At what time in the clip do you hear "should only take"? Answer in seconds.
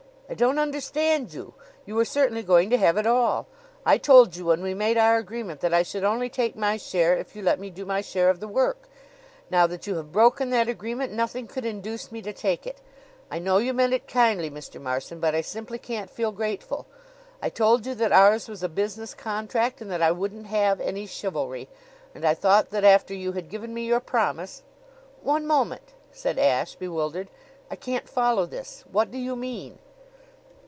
5.83-6.55